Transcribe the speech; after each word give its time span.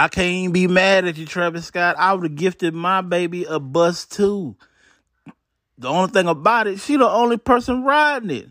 I 0.00 0.08
can't 0.08 0.32
even 0.32 0.52
be 0.52 0.66
mad 0.66 1.04
at 1.04 1.18
you, 1.18 1.26
Travis 1.26 1.66
Scott. 1.66 1.94
I 1.98 2.14
would 2.14 2.22
have 2.22 2.34
gifted 2.34 2.72
my 2.72 3.02
baby 3.02 3.44
a 3.44 3.60
bus 3.60 4.06
too. 4.06 4.56
The 5.76 5.88
only 5.88 6.10
thing 6.10 6.26
about 6.26 6.66
it, 6.66 6.80
she 6.80 6.96
the 6.96 7.06
only 7.06 7.36
person 7.36 7.84
riding 7.84 8.30
it. 8.30 8.50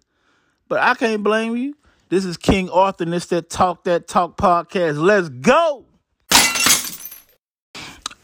But 0.67 0.81
I 0.81 0.93
can't 0.93 1.23
blame 1.23 1.57
you. 1.57 1.75
This 2.09 2.23
is 2.23 2.37
King 2.37 2.69
Arthur, 2.69 3.03
and 3.05 3.15
it's 3.15 3.25
that 3.27 3.49
Talk 3.49 3.85
That 3.85 4.07
Talk 4.07 4.37
podcast. 4.37 4.99
Let's 4.99 5.29
go. 5.29 5.85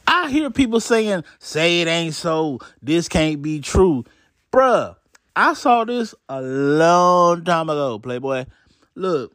I 0.08 0.30
hear 0.30 0.52
people 0.52 0.80
saying, 0.80 1.24
say 1.40 1.82
it 1.82 1.88
ain't 1.88 2.14
so, 2.14 2.60
this 2.80 3.10
can't 3.10 3.42
be 3.42 3.60
true. 3.60 4.06
Bruh, 4.52 4.98
I 5.36 5.56
saw 5.56 5.84
this 5.84 6.14
a 6.30 6.44
long 6.44 7.44
time 7.44 7.72
ago, 7.72 7.98
Playboy. 7.98 8.46
Look, 8.94 9.34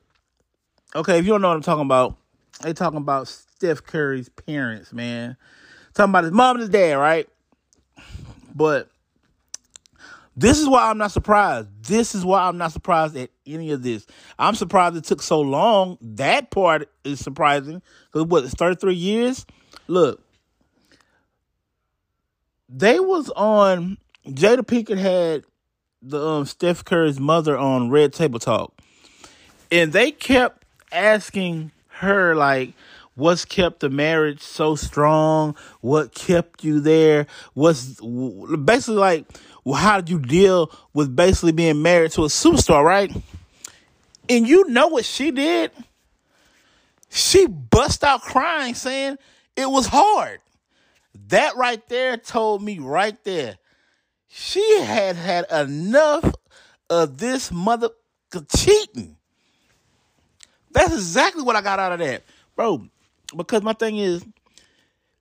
okay, 0.95 1.19
if 1.19 1.25
you 1.25 1.33
don't 1.33 1.43
know 1.43 1.49
what 1.49 1.57
I'm 1.57 1.63
talking 1.63 1.87
about, 1.87 2.17
they 2.63 2.73
talking 2.73 2.99
about 2.99 3.27
Steph 3.61 3.85
Curry's 3.85 4.31
parents, 4.31 4.91
man. 4.91 5.37
Talking 5.93 6.13
about 6.13 6.25
his 6.25 6.33
mom 6.33 6.57
and 6.57 6.61
his 6.61 6.71
dad, 6.71 6.95
right? 6.95 7.29
But 8.55 8.89
this 10.35 10.59
is 10.59 10.67
why 10.67 10.89
I'm 10.89 10.97
not 10.97 11.13
surprised. 11.13 11.69
This 11.83 12.15
is 12.15 12.25
why 12.25 12.49
I'm 12.49 12.57
not 12.57 12.73
surprised 12.73 13.19
at 13.19 13.29
any 13.47 13.73
of 13.73 13.83
this. 13.83 14.07
I'm 14.39 14.55
surprised 14.55 14.97
it 14.97 15.05
took 15.05 15.21
so 15.21 15.43
long. 15.43 15.99
That 16.01 16.51
part 16.51 16.91
is 17.05 17.21
surprising. 17.21 17.83
Because 18.07 18.29
what, 18.29 18.45
it's 18.45 18.55
33 18.55 18.95
years? 18.95 19.45
Look, 19.89 20.25
they 22.67 22.99
was 22.99 23.29
on 23.37 23.99
Jada 24.27 24.61
Pinkett 24.61 24.97
had 24.97 25.45
the 26.01 26.19
um, 26.19 26.47
Steph 26.47 26.83
Curry's 26.83 27.21
mother 27.21 27.59
on 27.59 27.91
Red 27.91 28.15
Table 28.15 28.39
Talk, 28.39 28.73
and 29.71 29.93
they 29.93 30.13
kept 30.13 30.65
asking 30.91 31.73
her 32.01 32.35
like, 32.35 32.73
"What's 33.15 33.45
kept 33.45 33.81
the 33.81 33.91
marriage 33.91 34.41
so 34.41 34.77
strong? 34.77 35.57
What 35.81 36.15
kept 36.15 36.65
you 36.65 36.81
there? 36.81 37.27
What's 37.55 38.01
basically 38.01 38.97
like, 38.97 39.27
how 39.75 40.01
did 40.01 40.11
you 40.11 40.19
deal 40.19 40.71
with 40.95 41.15
basically 41.15 41.53
being 41.53 41.83
married 41.83 42.13
to 42.13 42.25
a 42.25 42.29
superstar, 42.29 42.85
right?" 42.85 43.13
And 44.29 44.47
you 44.47 44.69
know 44.69 44.89
what 44.89 45.05
she 45.05 45.31
did? 45.31 45.73
She 47.09 47.47
bust 47.47 48.05
out 48.05 48.23
crying, 48.23 48.75
saying 48.75 49.19
it 49.57 49.69
was 49.69 49.87
hard. 49.87 50.41
That 51.29 51.57
right 51.57 51.87
there 51.89 52.17
told 52.17 52.63
me 52.63 52.79
right 52.79 53.23
there 53.25 53.59
she 54.33 54.81
had 54.81 55.17
had 55.17 55.51
enough 55.51 56.33
of 56.89 57.19
this 57.19 57.51
mother 57.51 57.91
cheating. 58.57 59.17
That's 60.71 60.95
exactly 60.95 61.43
what 61.43 61.57
I 61.57 61.63
got 61.63 61.81
out 61.81 61.93
of 61.93 61.99
that, 61.99 62.23
bro. 62.55 62.89
Because 63.37 63.63
my 63.63 63.73
thing 63.73 63.99
is, 63.99 64.25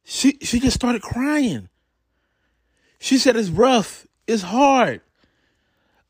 she 0.03 0.37
she 0.41 0.59
just 0.59 0.75
started 0.75 1.01
crying. 1.01 1.69
She 2.99 3.17
said 3.17 3.35
it's 3.35 3.49
rough, 3.49 4.07
it's 4.27 4.43
hard. 4.43 5.01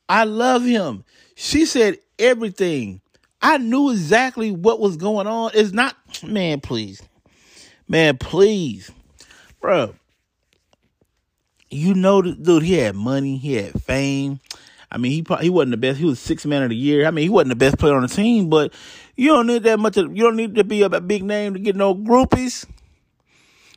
I 0.07 0.23
love 0.23 0.63
him. 0.63 1.03
She 1.35 1.65
said 1.65 1.99
everything. 2.17 3.01
I 3.41 3.57
knew 3.57 3.91
exactly 3.91 4.51
what 4.51 4.79
was 4.79 4.97
going 4.97 5.27
on. 5.27 5.51
It's 5.53 5.71
not, 5.71 5.95
man, 6.23 6.59
please, 6.59 7.01
man, 7.87 8.17
please, 8.17 8.91
bro 9.61 9.93
you 11.69 11.93
know, 11.93 12.21
dude, 12.21 12.63
he 12.63 12.73
had 12.75 12.95
money, 12.95 13.37
he 13.37 13.53
had 13.55 13.81
fame. 13.83 14.39
I 14.91 14.97
mean, 14.97 15.11
he 15.11 15.25
he 15.41 15.49
wasn't 15.49 15.71
the 15.71 15.77
best. 15.77 15.99
He 15.99 16.05
was 16.05 16.19
six 16.19 16.45
man 16.45 16.63
of 16.63 16.69
the 16.69 16.75
year. 16.75 17.05
I 17.05 17.11
mean, 17.11 17.23
he 17.23 17.29
wasn't 17.29 17.49
the 17.49 17.55
best 17.55 17.77
player 17.77 17.95
on 17.95 18.01
the 18.01 18.07
team, 18.07 18.49
but 18.49 18.73
you 19.15 19.29
don't 19.29 19.47
need 19.47 19.63
that 19.63 19.79
much. 19.79 19.97
Of, 19.97 20.15
you 20.15 20.23
don't 20.23 20.35
need 20.35 20.55
to 20.55 20.63
be 20.63 20.81
a 20.81 20.89
big 21.01 21.23
name 21.23 21.53
to 21.53 21.59
get 21.59 21.75
no 21.75 21.93
groupies. 21.93 22.65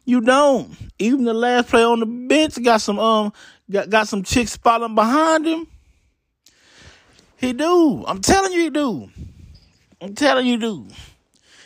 You 0.05 0.21
don't. 0.21 0.75
Even 0.99 1.25
the 1.25 1.35
last 1.35 1.69
player 1.69 1.87
on 1.87 2.01
the 2.01 2.07
bench 2.07 2.61
got 2.63 2.81
some 2.81 2.99
um 2.99 3.33
got 3.71 3.91
got 3.91 4.09
some 4.09 4.23
chicks 4.23 4.53
spotting 4.53 4.95
behind 4.95 5.47
him. 5.47 5.67
He 7.37 7.53
do. 7.53 8.05
I'm 8.07 8.21
telling 8.21 8.53
you, 8.53 8.61
he 8.61 8.71
do. 8.71 9.11
I'm 10.01 10.15
telling 10.15 10.47
you, 10.47 10.57
do. 10.57 10.87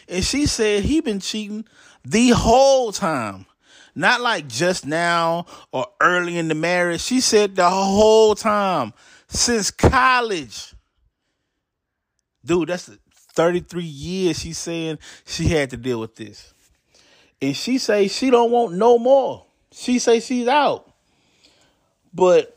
And 0.08 0.24
she 0.24 0.46
said 0.46 0.84
he 0.84 1.00
been 1.00 1.20
cheating 1.20 1.64
the 2.04 2.30
whole 2.30 2.92
time. 2.92 3.46
Not 3.94 4.20
like 4.20 4.46
just 4.48 4.86
now 4.86 5.46
or 5.72 5.86
early 6.00 6.36
in 6.36 6.48
the 6.48 6.54
marriage. 6.54 7.00
She 7.00 7.20
said 7.20 7.56
the 7.56 7.68
whole 7.68 8.34
time 8.34 8.92
since 9.36 9.70
college. 9.70 10.74
Dude, 12.44 12.68
that's 12.68 12.90
33 13.34 13.82
years 13.82 14.38
she's 14.38 14.58
saying 14.58 14.98
she 15.24 15.48
had 15.48 15.70
to 15.70 15.76
deal 15.76 16.00
with 16.00 16.16
this. 16.16 16.54
And 17.40 17.56
she 17.56 17.78
say 17.78 18.08
she 18.08 18.30
don't 18.30 18.50
want 18.50 18.74
no 18.74 18.98
more. 18.98 19.44
She 19.72 19.98
say 19.98 20.20
she's 20.20 20.48
out. 20.48 20.90
But 22.14 22.56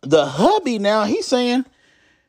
the 0.00 0.24
hubby 0.24 0.78
now, 0.78 1.04
he's 1.04 1.26
saying, 1.26 1.66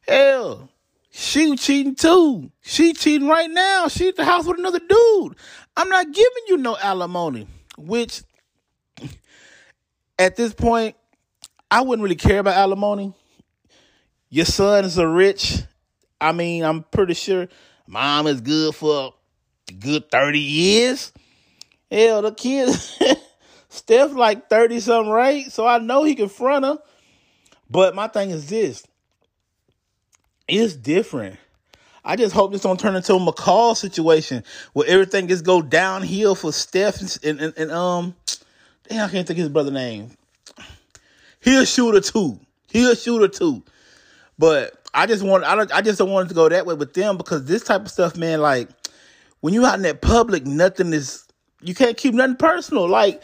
hell, 0.07 0.69
she 1.11 1.55
cheating 1.55 1.95
too. 1.95 2.51
She 2.61 2.93
cheating 2.93 3.27
right 3.27 3.49
now. 3.49 3.87
She 3.87 4.09
at 4.09 4.15
the 4.15 4.25
house 4.25 4.45
with 4.45 4.59
another 4.59 4.79
dude. 4.79 5.35
I'm 5.77 5.89
not 5.89 6.11
giving 6.11 6.43
you 6.47 6.57
no 6.57 6.77
alimony 6.77 7.47
which 7.77 8.23
at 10.19 10.35
this 10.35 10.53
point, 10.53 10.95
I 11.73 11.81
wouldn't 11.81 12.03
really 12.03 12.13
care 12.13 12.37
about 12.37 12.55
alimony. 12.55 13.15
Your 14.29 14.45
sons 14.45 14.99
are 14.99 15.11
rich. 15.11 15.63
I 16.21 16.31
mean, 16.31 16.63
I'm 16.63 16.83
pretty 16.83 17.15
sure 17.15 17.47
mom 17.87 18.27
is 18.27 18.41
good 18.41 18.75
for 18.75 19.15
a 19.67 19.73
good 19.73 20.11
30 20.11 20.37
years. 20.37 21.11
Hell, 21.89 22.21
the 22.21 22.31
kids, 22.31 23.01
Steph 23.69 24.13
like 24.13 24.51
30 24.51 24.81
something, 24.81 25.11
right? 25.11 25.51
So 25.51 25.65
I 25.65 25.79
know 25.79 26.03
he 26.03 26.13
can 26.13 26.29
front 26.29 26.63
her. 26.63 26.77
But 27.71 27.95
my 27.95 28.07
thing 28.07 28.29
is 28.29 28.47
this 28.47 28.85
it's 30.47 30.75
different. 30.75 31.39
I 32.05 32.17
just 32.17 32.35
hope 32.35 32.51
this 32.51 32.61
don't 32.61 32.79
turn 32.79 32.95
into 32.95 33.15
a 33.15 33.19
McCall 33.19 33.75
situation 33.75 34.43
where 34.73 34.87
everything 34.87 35.27
just 35.27 35.43
go 35.43 35.63
downhill 35.63 36.35
for 36.35 36.51
Steph 36.51 37.01
and, 37.23 37.41
and, 37.41 37.53
and 37.57 37.71
um, 37.71 38.15
damn, 38.87 39.09
I 39.09 39.11
can't 39.11 39.25
think 39.25 39.39
his 39.39 39.49
brother 39.49 39.71
name. 39.71 40.11
He 41.43 41.57
a 41.57 41.65
shooter 41.65 41.99
too. 41.99 42.39
He 42.69 42.89
a 42.89 42.95
too. 42.95 43.63
But 44.39 44.73
I 44.93 45.05
just 45.05 45.23
want 45.23 45.43
I 45.43 45.55
don't 45.55 45.71
I 45.73 45.81
just 45.81 45.99
don't 45.99 46.09
want 46.09 46.27
it 46.27 46.29
to 46.29 46.35
go 46.35 46.47
that 46.47 46.65
way 46.65 46.73
with 46.73 46.93
them 46.93 47.17
because 47.17 47.45
this 47.45 47.63
type 47.63 47.81
of 47.81 47.91
stuff, 47.91 48.15
man, 48.15 48.41
like 48.41 48.69
when 49.41 49.53
you 49.53 49.65
out 49.65 49.75
in 49.75 49.81
that 49.81 50.01
public, 50.01 50.45
nothing 50.45 50.93
is 50.93 51.27
you 51.61 51.75
can't 51.75 51.97
keep 51.97 52.13
nothing 52.13 52.37
personal. 52.37 52.87
Like, 52.87 53.21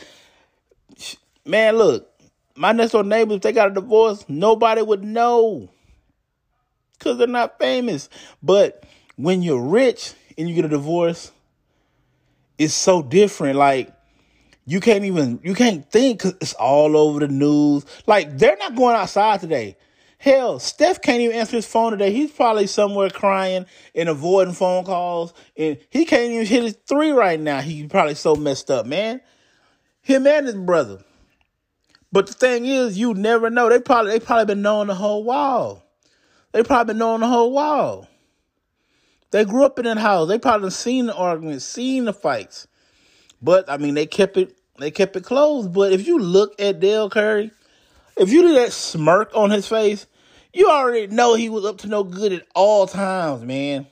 man, 1.46 1.78
look, 1.78 2.10
my 2.56 2.74
next 2.74 2.92
door 2.92 3.04
neighbors, 3.04 3.40
they 3.40 3.54
got 3.54 3.72
a 3.72 3.74
divorce, 3.74 4.26
nobody 4.28 4.82
would 4.82 5.04
know 5.04 5.70
because 6.94 7.18
they're 7.18 7.28
not 7.28 7.58
famous. 7.58 8.10
But 8.44 8.84
when 9.16 9.42
you're 9.42 9.62
rich 9.62 10.14
and 10.38 10.50
you 10.50 10.56
get 10.56 10.66
a 10.66 10.70
divorce, 10.70 11.32
it's 12.58 12.74
so 12.74 13.02
different. 13.02 13.58
Like 13.58 13.94
you 14.70 14.80
can't 14.80 15.04
even 15.04 15.40
you 15.44 15.56
can't 15.56 15.90
think 15.92 16.20
because 16.20 16.36
it's 16.42 16.54
all 16.54 16.96
over 16.96 17.20
the 17.20 17.28
news. 17.28 17.86
Like 18.06 18.38
they're 18.38 18.58
not 18.58 18.76
going 18.76 18.96
outside 18.96 19.40
today. 19.40 19.78
Hell, 20.20 20.60
Steph 20.60 21.02
can't 21.02 21.22
even 21.22 21.36
answer 21.36 21.56
his 21.56 21.66
phone 21.66 21.92
today. 21.92 22.12
He's 22.12 22.32
probably 22.32 22.68
somewhere 22.68 23.10
crying 23.10 23.66
and 23.96 24.10
avoiding 24.10 24.54
phone 24.54 24.84
calls, 24.84 25.34
and 25.58 25.80
he 25.90 26.06
can't 26.06 26.32
even 26.32 26.46
hit 26.46 26.64
his 26.64 26.78
three 26.88 27.12
right 27.12 27.40
now. 27.40 27.62
He's 27.62 27.88
probably 27.88 28.14
so 28.14 28.36
messed 28.36 28.70
up, 28.70 28.86
man. 28.86 29.22
Him 30.02 30.28
and 30.28 30.46
his 30.46 30.56
brother. 30.56 31.00
But 32.12 32.28
the 32.28 32.34
thing 32.34 32.66
is, 32.66 32.96
you 32.96 33.16
never 33.16 33.50
know. 33.50 33.70
They 33.70 33.80
probably 33.80 34.12
they 34.12 34.20
probably 34.20 34.46
been 34.46 34.62
knowing 34.62 34.88
the 34.88 34.96
whole 34.96 35.24
while. 35.24 35.84
They 36.52 36.62
probably 36.62 36.94
been 36.94 37.00
knowing 37.00 37.22
the 37.22 37.28
whole 37.28 37.52
while. 37.52 38.08
They 39.32 39.46
grew 39.46 39.66
up 39.66 39.80
in 39.80 39.86
that 39.86 39.98
house. 39.98 40.28
They 40.28 40.38
probably 40.38 40.70
seen 40.70 41.08
the 41.08 41.16
arguments, 41.16 41.66
seen 41.66 42.06
the 42.06 42.14
fights. 42.14 42.68
But 43.42 43.70
I 43.70 43.78
mean, 43.78 43.96
they 43.96 44.06
kept 44.06 44.38
it. 44.38 44.59
They 44.80 44.92
kept 44.92 45.16
it 45.16 45.24
closed. 45.24 45.74
But 45.74 45.92
if 45.92 46.08
you 46.08 46.20
look 46.20 46.60
at 46.60 46.80
Dell 46.80 47.10
Curry, 47.10 47.52
if 48.18 48.32
you 48.32 48.42
do 48.42 48.54
that 48.56 48.72
smirk 48.72 49.32
on 49.36 49.52
his 49.52 49.68
face, 49.68 50.08
you 50.54 50.70
already 50.70 51.08
know 51.08 51.36
he 51.36 51.50
was 51.50 51.66
up 51.66 51.80
to 51.80 51.88
no 51.88 52.04
good 52.04 52.34
at 52.34 52.48
all 52.56 52.88
times, 52.88 53.44
man. 53.44 53.88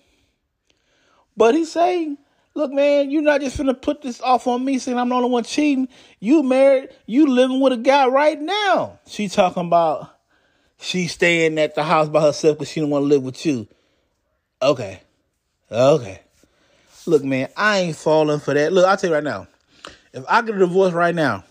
But 1.35 1.53
he's 1.53 1.71
saying, 1.71 2.17
look, 2.55 2.71
man, 2.71 3.11
you're 3.11 3.21
not 3.21 3.41
just 3.41 3.57
gonna 3.57 3.73
put 3.73 4.01
this 4.01 4.21
off 4.21 4.47
on 4.47 4.65
me 4.65 4.79
saying 4.79 4.97
I'm 4.97 5.09
the 5.09 5.15
only 5.15 5.29
one 5.29 5.43
cheating. 5.43 5.87
You 6.19 6.41
married, 6.41 6.89
you 7.05 7.27
living 7.27 7.59
with 7.59 7.73
a 7.73 7.77
guy 7.77 8.07
right 8.07 8.41
now. 8.41 8.99
She 9.05 9.27
talking 9.27 9.67
about 9.67 10.17
She's 10.79 11.13
staying 11.13 11.57
at 11.57 11.75
the 11.75 11.83
house 11.83 12.07
by 12.07 12.21
herself 12.21 12.57
because 12.57 12.69
she 12.69 12.79
don't 12.79 12.89
want 12.89 13.03
to 13.03 13.07
live 13.07 13.23
with 13.23 13.45
you. 13.45 13.67
Okay. 14.61 15.01
Okay. 15.71 16.21
Look, 17.05 17.23
man, 17.23 17.49
I 17.55 17.79
ain't 17.79 17.95
falling 17.95 18.39
for 18.39 18.53
that. 18.53 18.71
Look, 18.71 18.85
I'll 18.85 18.97
tell 18.97 19.09
you 19.09 19.15
right 19.15 19.23
now. 19.23 19.47
If 20.17 20.25
I 20.27 20.41
get 20.41 20.55
a 20.55 20.59
divorce 20.59 20.93
right 20.93 21.13
now, 21.13 21.43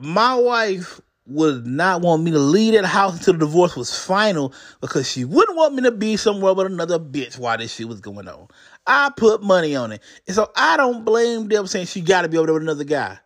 my 0.00 0.34
wife 0.34 1.00
would 1.28 1.64
not 1.64 2.00
want 2.00 2.24
me 2.24 2.32
to 2.32 2.40
leave 2.40 2.74
that 2.74 2.84
house 2.84 3.16
until 3.18 3.34
the 3.34 3.38
divorce 3.38 3.76
was 3.76 3.96
final 3.96 4.52
because 4.80 5.08
she 5.08 5.24
wouldn't 5.24 5.56
want 5.56 5.74
me 5.74 5.82
to 5.82 5.92
be 5.92 6.16
somewhere 6.16 6.54
with 6.54 6.66
another 6.66 6.98
bitch 6.98 7.38
while 7.38 7.56
this 7.56 7.72
shit 7.72 7.86
was 7.86 8.00
going 8.00 8.26
on. 8.26 8.48
I 8.84 9.12
put 9.16 9.44
money 9.44 9.76
on 9.76 9.92
it. 9.92 10.02
And 10.26 10.34
so 10.34 10.50
I 10.56 10.76
don't 10.76 11.04
blame 11.04 11.46
them 11.46 11.68
saying 11.68 11.86
she 11.86 12.00
got 12.00 12.22
to 12.22 12.28
be 12.28 12.36
over 12.36 12.46
there 12.46 12.54
with 12.54 12.64
another 12.64 12.84
guy. 12.84 13.18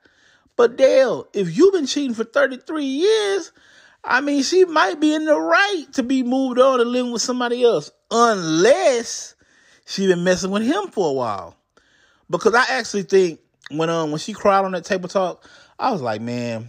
But 0.57 0.77
Dell, 0.77 1.27
if 1.33 1.57
you've 1.57 1.73
been 1.73 1.87
cheating 1.87 2.13
for 2.13 2.25
33 2.25 2.85
years, 2.85 3.53
I 4.05 4.21
mean, 4.21 4.43
she 4.43 4.67
might 4.67 5.01
be 5.01 5.15
in 5.15 5.25
the 5.25 5.41
right 5.41 5.87
to 5.93 6.03
be 6.03 6.23
moved 6.23 6.59
on 6.59 6.81
and 6.81 6.91
living 6.91 7.13
with 7.13 7.23
somebody 7.23 7.65
else, 7.65 7.91
unless 8.11 9.35
she 9.87 10.07
been 10.07 10.25
messing 10.25 10.51
with 10.51 10.63
him 10.63 10.89
for 10.89 11.09
a 11.09 11.13
while. 11.15 11.57
Because 12.31 12.55
I 12.55 12.65
actually 12.71 13.03
think 13.03 13.41
when 13.71 13.91
um 13.91 14.11
when 14.11 14.19
she 14.19 14.33
cried 14.33 14.65
on 14.65 14.73
that 14.73 14.85
table 14.85 15.09
talk, 15.09 15.49
I 15.79 15.91
was 15.91 16.01
like, 16.01 16.21
man, 16.21 16.69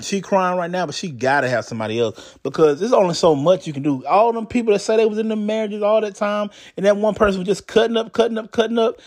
she 0.00 0.20
crying 0.20 0.58
right 0.58 0.70
now, 0.70 0.86
but 0.86 0.94
she 0.94 1.10
gotta 1.10 1.48
have 1.48 1.64
somebody 1.64 1.98
else 1.98 2.36
because 2.42 2.80
there's 2.80 2.92
only 2.92 3.14
so 3.14 3.34
much 3.34 3.66
you 3.66 3.72
can 3.72 3.82
do. 3.82 4.04
All 4.06 4.32
them 4.32 4.46
people 4.46 4.72
that 4.72 4.80
say 4.80 4.96
they 4.96 5.06
was 5.06 5.18
in 5.18 5.28
the 5.28 5.36
marriages 5.36 5.82
all 5.82 6.00
that 6.00 6.16
time, 6.16 6.50
and 6.76 6.86
that 6.86 6.96
one 6.96 7.14
person 7.14 7.40
was 7.40 7.46
just 7.46 7.66
cutting 7.66 7.96
up, 7.96 8.12
cutting 8.12 8.38
up, 8.38 8.50
cutting 8.50 8.78
up. 8.78 9.00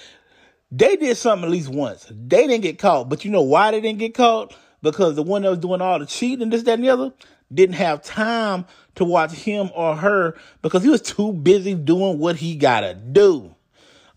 They 0.71 0.95
did 0.95 1.17
something 1.17 1.45
at 1.45 1.51
least 1.51 1.69
once. 1.69 2.07
They 2.09 2.47
didn't 2.47 2.63
get 2.63 2.79
caught, 2.79 3.09
but 3.09 3.23
you 3.23 3.31
know 3.31 3.43
why 3.43 3.71
they 3.71 3.81
didn't 3.81 3.99
get 3.99 4.15
caught? 4.15 4.55
Because 4.81 5.15
the 5.15 5.23
one 5.23 5.43
that 5.43 5.49
was 5.49 5.59
doing 5.59 5.81
all 5.81 5.99
the 5.99 6.05
cheating 6.05 6.49
this, 6.49 6.63
that, 6.63 6.73
and 6.73 6.83
the 6.83 6.89
other 6.89 7.13
didn't 7.53 7.75
have 7.75 8.01
time 8.01 8.65
to 8.95 9.05
watch 9.05 9.31
him 9.31 9.69
or 9.75 9.95
her 9.95 10.35
because 10.61 10.83
he 10.83 10.89
was 10.89 11.01
too 11.01 11.31
busy 11.31 11.75
doing 11.75 12.17
what 12.17 12.35
he 12.35 12.55
gotta 12.55 12.95
do. 12.95 13.53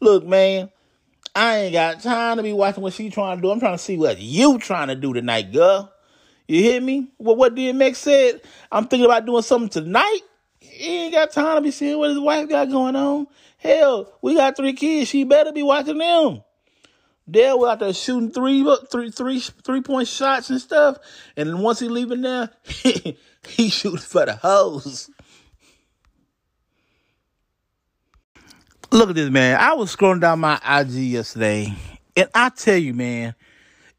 Look, 0.00 0.24
man, 0.24 0.70
I 1.36 1.58
ain't 1.58 1.74
got 1.74 2.00
time 2.00 2.38
to 2.38 2.42
be 2.42 2.54
watching 2.54 2.82
what 2.82 2.94
she 2.94 3.10
trying 3.10 3.36
to 3.36 3.42
do. 3.42 3.50
I'm 3.50 3.60
trying 3.60 3.74
to 3.74 3.78
see 3.78 3.98
what 3.98 4.18
you 4.18 4.58
trying 4.58 4.88
to 4.88 4.94
do 4.94 5.12
tonight, 5.12 5.52
girl. 5.52 5.92
You 6.48 6.62
hear 6.62 6.80
me? 6.80 7.08
Well, 7.18 7.36
what 7.36 7.54
DMX 7.54 7.96
said, 7.96 8.40
I'm 8.72 8.88
thinking 8.88 9.04
about 9.04 9.26
doing 9.26 9.42
something 9.42 9.68
tonight. 9.68 10.20
He 10.60 11.04
ain't 11.04 11.12
got 11.12 11.32
time 11.32 11.56
to 11.56 11.60
be 11.60 11.72
seeing 11.72 11.98
what 11.98 12.08
his 12.08 12.18
wife 12.18 12.48
got 12.48 12.70
going 12.70 12.96
on. 12.96 13.26
Hell, 13.58 14.14
we 14.22 14.34
got 14.34 14.56
three 14.56 14.72
kids. 14.72 15.10
She 15.10 15.24
better 15.24 15.52
be 15.52 15.62
watching 15.62 15.98
them. 15.98 16.42
Dell 17.30 17.58
was 17.58 17.70
out 17.70 17.80
there 17.80 17.92
shooting 17.92 18.30
three, 18.30 18.64
three, 18.90 19.10
three, 19.10 19.40
three 19.40 19.82
point 19.82 20.08
shots 20.08 20.48
and 20.48 20.58
stuff. 20.58 20.96
And 21.36 21.62
once 21.62 21.80
he 21.80 21.88
leaving 21.90 22.22
there, 22.22 22.48
he, 22.62 23.18
he 23.46 23.68
shooting 23.68 23.98
for 23.98 24.24
the 24.24 24.36
hose. 24.36 25.10
Look 28.96 29.10
at 29.10 29.14
this, 29.14 29.28
man. 29.28 29.60
I 29.60 29.74
was 29.74 29.94
scrolling 29.94 30.22
down 30.22 30.40
my 30.40 30.54
IG 30.66 30.92
yesterday, 30.92 31.74
and 32.16 32.30
I 32.34 32.48
tell 32.48 32.78
you, 32.78 32.94
man, 32.94 33.34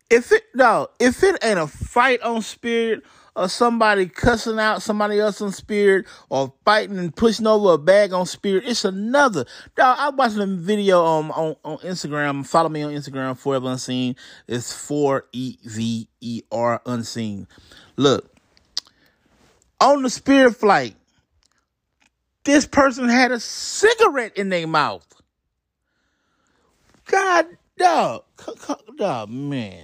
if 0.10 0.32
it 0.32 0.42
no, 0.56 0.88
if 1.00 1.22
it 1.22 1.38
ain't 1.44 1.60
a 1.60 1.68
fight 1.68 2.20
on 2.24 2.42
spirit 2.42 3.04
or 3.36 3.48
somebody 3.48 4.08
cussing 4.08 4.58
out 4.58 4.82
somebody 4.82 5.20
else 5.20 5.40
on 5.40 5.52
spirit 5.52 6.08
or 6.30 6.52
fighting 6.66 6.98
and 6.98 7.16
pushing 7.16 7.46
over 7.46 7.74
a 7.74 7.78
bag 7.78 8.12
on 8.12 8.26
spirit, 8.26 8.64
it's 8.66 8.86
another. 8.86 9.46
Dog, 9.76 9.98
I 10.00 10.10
watched 10.10 10.38
a 10.38 10.48
video 10.48 11.06
um, 11.06 11.30
on 11.30 11.56
on 11.64 11.78
Instagram. 11.78 12.44
Follow 12.44 12.70
me 12.70 12.82
on 12.82 12.92
Instagram, 12.92 13.38
Forever 13.38 13.70
Unseen. 13.70 14.16
It's 14.48 14.74
four 14.74 15.28
E 15.32 15.58
V 15.64 16.08
E 16.22 16.42
R 16.52 16.82
Unseen. 16.88 17.48
Look, 17.98 18.36
on 19.80 20.02
the 20.02 20.10
spirit 20.10 20.56
flight, 20.56 20.96
this 22.48 22.66
person 22.66 23.10
had 23.10 23.34
a 23.34 23.42
cigarette 23.42 24.38
in 24.38 24.48
their 24.48 24.66
mouth. 24.66 25.06
God, 27.06 27.46
dog, 27.78 28.24
dog, 28.96 29.30
man. 29.30 29.84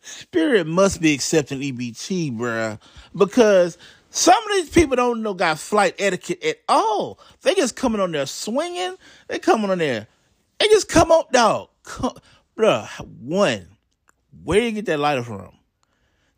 Spirit 0.00 0.68
must 0.68 1.00
be 1.00 1.12
accepting 1.12 1.58
EBT, 1.58 2.38
bruh. 2.38 2.78
Because 3.14 3.76
some 4.10 4.40
of 4.44 4.50
these 4.52 4.70
people 4.70 4.94
don't 4.94 5.20
know 5.20 5.34
got 5.34 5.58
flight 5.58 5.96
etiquette 5.98 6.44
at 6.44 6.58
all. 6.68 7.18
They 7.42 7.56
just 7.56 7.74
coming 7.74 8.00
on 8.00 8.12
there 8.12 8.26
swinging. 8.26 8.94
They 9.26 9.40
coming 9.40 9.68
on 9.68 9.78
there. 9.78 10.06
They 10.60 10.68
just 10.68 10.88
come 10.88 11.10
up, 11.10 11.32
dog. 11.32 11.70
Come, 11.82 12.16
bruh, 12.56 12.88
one, 13.20 13.66
where 14.44 14.60
you 14.60 14.70
get 14.70 14.86
that 14.86 15.00
lighter 15.00 15.24
from? 15.24 15.50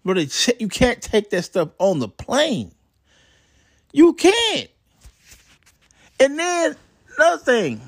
Bro, 0.02 0.24
you 0.58 0.68
can't 0.68 1.02
take 1.02 1.28
that 1.28 1.42
stuff 1.42 1.68
on 1.78 1.98
the 1.98 2.08
plane. 2.08 2.72
You 3.92 4.14
can't. 4.14 4.70
And 6.20 6.38
then 6.38 6.76
another 7.16 7.38
thing, 7.42 7.80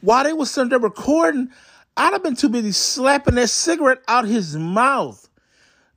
while 0.00 0.22
they 0.22 0.32
was 0.32 0.50
sitting 0.50 0.70
there 0.70 0.78
recording, 0.78 1.50
I'd 1.96 2.12
have 2.12 2.22
been 2.22 2.36
too 2.36 2.48
busy 2.48 2.72
slapping 2.72 3.34
that 3.34 3.48
cigarette 3.48 4.02
out 4.06 4.24
his 4.24 4.56
mouth. 4.56 5.28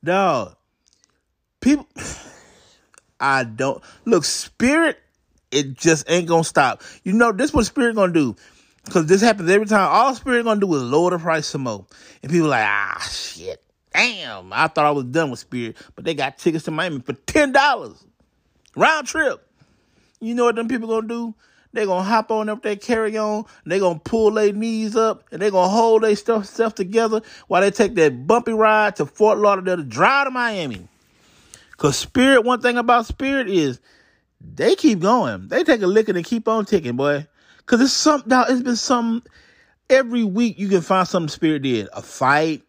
Dog. 0.02 0.56
People 1.60 1.86
I 3.20 3.44
don't 3.44 3.82
look, 4.04 4.24
spirit, 4.24 4.98
it 5.50 5.74
just 5.74 6.10
ain't 6.10 6.26
gonna 6.26 6.42
stop. 6.42 6.82
You 7.04 7.12
know, 7.12 7.32
this 7.32 7.52
what 7.52 7.66
spirit 7.66 7.94
gonna 7.94 8.12
do. 8.12 8.34
Cause 8.88 9.06
this 9.06 9.20
happens 9.20 9.50
every 9.50 9.66
time. 9.66 9.88
All 9.92 10.14
spirit 10.14 10.44
gonna 10.44 10.60
do 10.60 10.74
is 10.74 10.82
lower 10.82 11.10
the 11.10 11.18
price 11.18 11.46
some 11.46 11.62
more. 11.62 11.86
And 12.22 12.32
people 12.32 12.48
like, 12.48 12.66
ah 12.66 12.98
shit. 13.10 13.62
Damn, 13.92 14.52
I 14.52 14.68
thought 14.68 14.86
I 14.86 14.90
was 14.90 15.04
done 15.04 15.30
with 15.30 15.40
spirit. 15.40 15.76
But 15.94 16.04
they 16.04 16.14
got 16.14 16.38
tickets 16.38 16.64
to 16.64 16.70
Miami 16.70 17.00
for 17.00 17.12
ten 17.12 17.52
dollars. 17.52 18.04
Round 18.74 19.06
trip. 19.06 19.46
You 20.20 20.34
know 20.34 20.44
what 20.44 20.56
them 20.56 20.68
people 20.68 20.88
gonna 20.88 21.06
do? 21.06 21.34
They 21.72 21.86
gonna 21.86 22.02
hop 22.02 22.30
on 22.30 22.48
up 22.48 22.62
their 22.62 22.76
carry 22.76 23.16
on. 23.16 23.44
They're 23.64 23.78
gonna 23.78 24.00
pull 24.00 24.32
their 24.32 24.52
knees 24.52 24.96
up 24.96 25.24
and 25.30 25.40
they're 25.40 25.52
gonna 25.52 25.68
hold 25.68 26.02
their 26.02 26.16
stuff 26.16 26.46
stuff 26.46 26.74
together 26.74 27.22
while 27.46 27.60
they 27.60 27.70
take 27.70 27.94
that 27.94 28.26
bumpy 28.26 28.52
ride 28.52 28.96
to 28.96 29.06
Fort 29.06 29.38
Lauderdale 29.38 29.76
to 29.76 29.84
drive 29.84 30.26
to 30.26 30.30
Miami. 30.30 30.88
Cause 31.76 31.96
Spirit, 31.96 32.44
one 32.44 32.60
thing 32.60 32.76
about 32.76 33.06
Spirit 33.06 33.48
is 33.48 33.80
they 34.40 34.74
keep 34.74 35.00
going. 35.00 35.48
They 35.48 35.62
take 35.62 35.82
a 35.82 35.86
lick 35.86 36.08
and 36.08 36.24
keep 36.24 36.48
on 36.48 36.64
ticking, 36.64 36.96
boy. 36.96 37.26
Cause 37.66 37.80
it's 37.80 37.92
some 37.92 38.22
now 38.26 38.44
it's 38.48 38.62
been 38.62 38.76
some 38.76 39.22
every 39.88 40.24
week 40.24 40.58
you 40.58 40.68
can 40.68 40.80
find 40.80 41.06
something 41.06 41.28
Spirit 41.28 41.62
did. 41.62 41.88
A 41.92 42.02
fight, 42.02 42.62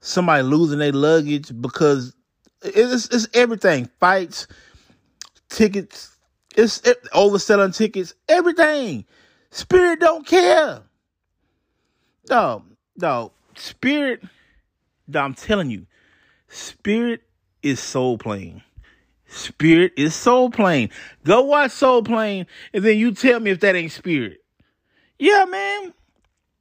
somebody 0.00 0.44
losing 0.44 0.78
their 0.78 0.92
luggage 0.92 1.50
because 1.60 2.14
it's 2.62 3.08
it's 3.08 3.26
everything. 3.34 3.90
Fights, 3.98 4.46
tickets, 5.48 6.16
it's 6.56 6.80
it, 6.80 7.02
overselling 7.12 7.76
tickets, 7.76 8.14
everything. 8.28 9.04
Spirit 9.50 10.00
don't 10.00 10.26
care. 10.26 10.82
No, 12.30 12.64
no. 12.96 13.32
Spirit, 13.56 14.22
no, 15.08 15.20
I'm 15.20 15.34
telling 15.34 15.70
you, 15.70 15.86
Spirit 16.48 17.22
is 17.62 17.80
soul 17.80 18.18
plane. 18.18 18.62
Spirit 19.32 19.92
is 19.96 20.14
soul 20.14 20.50
plane. 20.50 20.90
Go 21.24 21.42
watch 21.42 21.70
Soul 21.72 22.02
Plane, 22.02 22.46
and 22.74 22.84
then 22.84 22.98
you 22.98 23.12
tell 23.12 23.40
me 23.40 23.50
if 23.50 23.60
that 23.60 23.74
ain't 23.74 23.92
spirit. 23.92 24.42
Yeah, 25.18 25.46
man. 25.46 25.94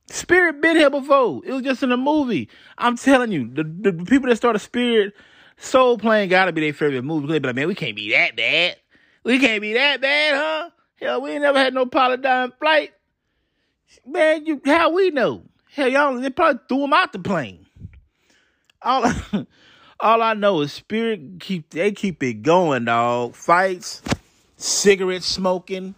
Spirit 0.08 0.62
been 0.62 0.78
here 0.78 0.90
before. 0.90 1.42
It 1.46 1.52
was 1.54 1.64
just 1.64 1.84
in 1.84 1.92
a 1.92 1.98
movie. 1.98 2.50
I'm 2.78 2.98
telling 2.98 3.32
you, 3.32 3.50
the, 3.50 3.64
the 3.64 3.94
people 4.06 4.30
that 4.30 4.38
started 4.38 4.60
Spirit, 4.60 5.14
Soul 5.58 5.98
Plane 5.98 6.30
gotta 6.30 6.54
be 6.54 6.62
their 6.62 6.74
favorite 6.74 7.04
movie. 7.04 7.28
But 7.28 7.44
like, 7.44 7.56
man, 7.56 7.68
we 7.68 7.76
can't 7.76 7.96
be 7.96 8.12
that 8.12 8.36
bad. 8.38 8.78
We 9.24 9.40
can't 9.40 9.62
be 9.62 9.74
that 9.74 10.02
bad, 10.02 10.36
huh? 10.36 10.70
Hell, 11.00 11.22
we 11.22 11.32
ain't 11.32 11.42
never 11.42 11.58
had 11.58 11.74
no 11.74 11.86
pilot 11.86 12.22
dying 12.22 12.52
flight. 12.60 12.92
Man, 14.06 14.46
you 14.46 14.62
how 14.66 14.92
we 14.92 15.12
know? 15.12 15.44
Hell, 15.72 15.88
y'all 15.88 16.20
they 16.20 16.30
probably 16.30 16.62
threw 16.68 16.84
him 16.84 16.94
out 16.94 17.14
the 17.14 17.20
plane. 17.20 17.66
All 18.82 19.12
all 20.00 20.22
I 20.22 20.34
know 20.34 20.62
is 20.62 20.74
spirit 20.74 21.40
keep 21.40 21.70
they 21.70 21.92
keep 21.92 22.22
it 22.24 22.42
going, 22.42 22.86
dog. 22.86 23.36
Fights, 23.36 24.02
cigarette 24.58 25.24
smoking. 25.24 25.96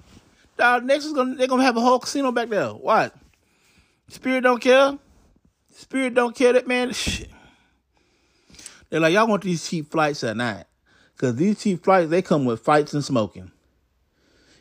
Dog, 0.57 0.83
next 0.83 1.05
is 1.05 1.13
gonna 1.13 1.35
they're 1.35 1.47
gonna 1.47 1.63
have 1.63 1.77
a 1.77 1.81
whole 1.81 1.99
casino 1.99 2.31
back 2.31 2.49
there. 2.49 2.69
What? 2.69 3.15
Spirit 4.09 4.41
don't 4.41 4.61
care. 4.61 4.97
Spirit 5.71 6.13
don't 6.13 6.35
care 6.35 6.53
that 6.53 6.67
man. 6.67 6.93
Shit. 6.93 7.29
They're 8.89 8.99
like, 8.99 9.13
y'all 9.13 9.27
want 9.27 9.43
these 9.43 9.67
cheap 9.67 9.91
flights 9.91 10.23
at 10.23 10.37
not? 10.37 10.67
Because 11.23 11.37
these 11.37 11.63
cheap 11.63 11.85
flights, 11.85 12.09
they 12.09 12.21
come 12.21 12.43
with 12.43 12.59
fights 12.59 12.93
and 12.93 13.01
smoking. 13.01 13.49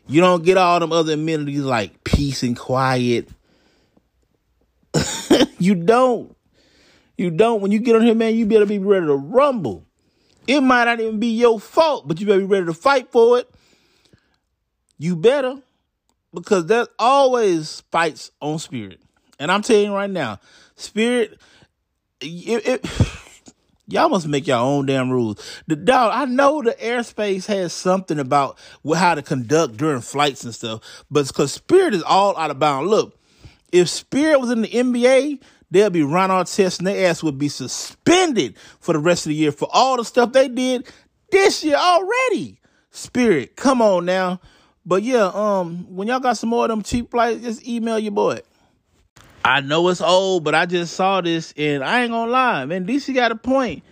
You 0.07 0.21
don't 0.21 0.45
get 0.45 0.57
all 0.57 0.79
them 0.79 0.93
other 0.93 1.15
amenities 1.15 1.63
like 1.63 2.05
peace 2.05 2.45
and 2.45 2.57
quiet. 2.57 3.29
you 5.59 5.75
don't. 5.75 6.37
You 7.19 7.33
don't. 7.33 7.63
When 7.63 7.73
you 7.73 7.81
get 7.81 7.97
on 7.97 8.03
here, 8.03 8.15
man, 8.15 8.37
you 8.37 8.47
better 8.47 8.65
be 8.65 8.79
ready 8.79 9.07
to 9.07 9.17
rumble. 9.17 9.85
It 10.47 10.61
might 10.61 10.85
not 10.85 11.01
even 11.01 11.19
be 11.19 11.35
your 11.37 11.59
fault, 11.59 12.07
but 12.07 12.21
you 12.21 12.29
better 12.29 12.39
be 12.39 12.47
ready 12.47 12.67
to 12.67 12.75
fight 12.75 13.11
for 13.11 13.41
it. 13.41 13.51
You 14.99 15.17
better. 15.17 15.57
Because 16.33 16.67
there's 16.67 16.87
always 16.97 17.81
fights 17.91 18.31
on 18.41 18.61
spirit. 18.61 19.01
And 19.41 19.51
I'm 19.51 19.63
telling 19.63 19.87
you 19.87 19.95
right 19.95 20.09
now, 20.09 20.39
spirit, 20.77 21.41
it, 22.21 22.85
it 22.85 23.19
Y'all 23.93 24.09
must 24.09 24.27
make 24.27 24.47
your 24.47 24.57
own 24.57 24.87
damn 24.87 25.11
rules. 25.11 25.39
The 25.67 25.77
dog, 25.77 26.13
I 26.15 26.25
know 26.25 26.63
the 26.63 26.73
airspace 26.73 27.45
has 27.45 27.75
something 27.75 28.19
about 28.19 28.59
how 28.97 29.15
to 29.15 29.21
conduct 29.21 29.77
during 29.77 30.01
flights 30.01 30.45
and 30.45 30.55
stuff, 30.55 31.05
but 31.11 31.27
because 31.29 31.53
Spirit 31.53 31.93
is 31.93 32.03
all 32.03 32.35
out 32.39 32.51
of 32.51 32.59
bounds. 32.59 32.89
Look, 32.89 33.21
if 33.71 33.91
Spirit 33.91 34.41
was 34.41 34.51
in 34.51 34.63
the 34.63 34.69
NBA, 34.69 35.43
they'll 35.71 35.91
be 35.91 36.03
Ron 36.03 36.31
Artest 36.31 36.79
and 36.79 36.87
their 36.87 37.11
ass 37.11 37.23
would 37.23 37.37
be 37.37 37.51
suspended 37.51 38.57
for 38.81 38.95
the 38.95 38.99
rest 38.99 39.27
of 39.27 39.31
the 39.31 39.37
year 39.37 39.53
for 39.53 39.69
all 39.71 39.99
the 39.99 40.07
stuff 40.07 40.33
they 40.33 40.49
did 40.49 40.91
this 41.31 41.63
year 41.63 41.77
already. 41.77 42.59
Spirit, 42.93 43.57
come 43.57 43.83
on 43.83 44.07
now. 44.07 44.41
But 44.87 45.03
yeah, 45.03 45.31
um, 45.35 45.95
when 45.95 46.09
y'all 46.09 46.19
got 46.19 46.39
some 46.39 46.49
more 46.49 46.65
of 46.65 46.71
them 46.71 46.83
cheap 46.83 47.11
flights, 47.11 47.43
just 47.43 47.69
email 47.69 47.99
your 47.99 48.13
boy. 48.13 48.41
I 49.45 49.61
know 49.61 49.89
it's 49.89 50.01
old, 50.01 50.45
but 50.45 50.55
I 50.55 50.67
just 50.67 50.95
saw 50.95 51.21
this 51.21 51.53
and 51.57 51.83
I 51.83 52.03
ain't 52.03 52.13
gonna 52.13 52.31
lie, 52.31 52.65
man. 52.65 52.87
DC 52.87 53.15
got 53.15 53.33
a 53.33 53.37
point. 53.37 53.83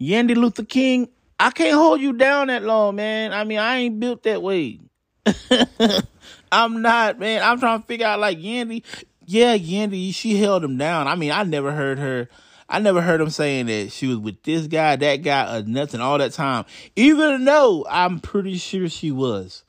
Yandy 0.00 0.34
Luther 0.34 0.64
King, 0.64 1.08
I 1.38 1.50
can't 1.50 1.74
hold 1.74 2.00
you 2.00 2.12
down 2.12 2.46
that 2.48 2.62
long, 2.62 2.96
man. 2.96 3.32
I 3.32 3.44
mean, 3.44 3.58
I 3.58 3.76
ain't 3.76 4.00
built 4.00 4.22
that 4.22 4.42
way. 4.42 4.80
I'm 6.52 6.80
not, 6.80 7.18
man. 7.18 7.42
I'm 7.42 7.58
trying 7.58 7.80
to 7.80 7.86
figure 7.86 8.06
out 8.06 8.20
like 8.20 8.38
Yandy. 8.38 8.82
Yeah, 9.26 9.56
Yandy, 9.56 10.14
she 10.14 10.36
held 10.36 10.64
him 10.64 10.78
down. 10.78 11.08
I 11.08 11.14
mean, 11.14 11.32
I 11.32 11.42
never 11.42 11.72
heard 11.72 11.98
her. 11.98 12.28
I 12.68 12.78
never 12.78 13.00
heard 13.00 13.20
him 13.20 13.30
saying 13.30 13.66
that 13.66 13.92
she 13.92 14.06
was 14.06 14.18
with 14.18 14.42
this 14.42 14.66
guy, 14.66 14.96
that 14.96 15.16
guy, 15.16 15.58
or 15.58 15.62
nothing 15.62 16.00
all 16.00 16.18
that 16.18 16.32
time. 16.32 16.64
Even 16.96 17.44
though 17.44 17.86
I'm 17.88 18.18
pretty 18.20 18.56
sure 18.56 18.88
she 18.88 19.10
was. 19.10 19.62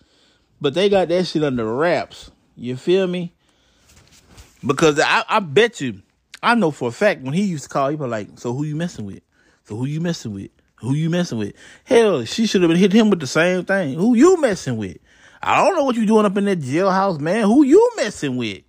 But 0.60 0.74
they 0.74 0.90
got 0.90 1.10
that 1.10 1.28
shit 1.28 1.44
under 1.44 1.72
wraps. 1.72 2.32
You 2.56 2.76
feel 2.76 3.06
me? 3.06 3.36
Because 4.66 5.00
I, 5.00 5.24
I 5.28 5.40
bet 5.40 5.82
you, 5.82 6.02
I 6.42 6.56
know 6.56 6.72
for 6.72 6.90
a 6.90 6.92
fact 6.92 7.22
when 7.22 7.34
he 7.34 7.44
used 7.44 7.64
to 7.64 7.70
call, 7.70 7.90
he 7.90 7.96
was 7.96 8.10
like, 8.10 8.30
"So 8.36 8.54
who 8.54 8.64
you 8.64 8.76
messing 8.76 9.06
with? 9.06 9.22
So 9.66 9.76
who 9.76 9.86
you 9.86 10.02
messing 10.02 10.34
with? 10.34 10.52
Who 10.78 10.94
you 10.94 11.10
messing 11.10 11.38
with?" 11.38 11.54
Hell, 11.84 12.26
she 12.26 12.46
should 12.46 12.62
have 12.62 12.70
been 12.70 12.78
hitting 12.78 13.00
him 13.00 13.10
with 13.10 13.20
the 13.20 13.28
same 13.28 13.66
thing. 13.66 13.96
Who 13.96 14.16
you 14.16 14.40
messing 14.40 14.78
with? 14.78 14.98
I 15.42 15.64
don't 15.64 15.76
know 15.76 15.84
what 15.84 15.96
you 15.96 16.06
doing 16.06 16.26
up 16.26 16.38
in 16.38 16.46
that 16.46 16.60
jailhouse, 16.60 17.20
man. 17.20 17.44
Who 17.46 17.64
you 17.64 17.92
messing 17.96 18.38
with? 18.38 18.64